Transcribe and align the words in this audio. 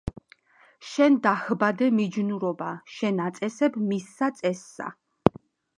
შენ 0.91 1.17
დაჰბადე 1.27 1.89
მიჯნურობა, 1.99 2.73
შენ 2.97 3.25
აწესებ 3.29 3.79
მისსა 3.93 4.33
წესსა 4.41 4.91